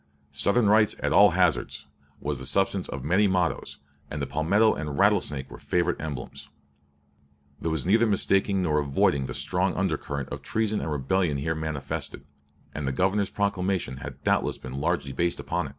[0.31, 1.85] "Southern rights at all hazards,"
[2.19, 3.77] was the substance of many mottoes,
[4.09, 6.49] and the palmetto and the rattlesnake were favorite emblems.
[7.61, 12.25] There was neither mistaking nor avoiding the strong undercurrent of treason and rebellion here manifested,
[12.73, 15.69] and the Governor's proclamation had doubtless been largely based upon it.